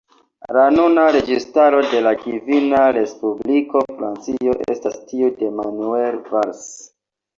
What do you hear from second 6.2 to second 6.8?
Valls.